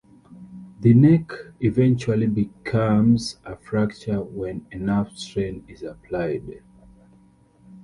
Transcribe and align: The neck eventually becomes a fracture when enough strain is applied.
The 0.79 0.95
neck 0.95 1.29
eventually 1.59 2.25
becomes 2.25 3.37
a 3.45 3.55
fracture 3.55 4.23
when 4.23 4.65
enough 4.71 5.15
strain 5.15 5.63
is 5.67 5.83
applied. 5.83 6.63